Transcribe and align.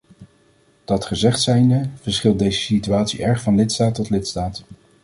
Dat 0.85 1.05
gezegd 1.05 1.41
zijnde, 1.41 1.89
verschilt 2.01 2.39
deze 2.39 2.59
situatie 2.59 3.23
erg 3.23 3.41
van 3.41 3.55
lidstaat 3.55 3.95
tot 3.95 4.09
lidstaat. 4.09 4.63